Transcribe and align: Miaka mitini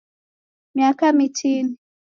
Miaka 0.75 1.05
mitini 1.17 1.73